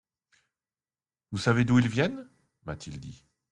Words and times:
«Vous 1.29 1.37
savez 1.37 1.63
d'où 1.63 1.77
ils 1.77 1.87
viennent?» 1.87 2.27
m'a-t-il 2.65 2.99
dit. 2.99 3.23